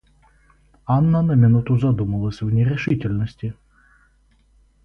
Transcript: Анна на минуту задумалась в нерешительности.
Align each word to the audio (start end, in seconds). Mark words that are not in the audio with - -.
Анна 0.87 1.21
на 1.21 1.33
минуту 1.35 1.77
задумалась 1.77 2.41
в 2.41 2.49
нерешительности. 2.51 3.53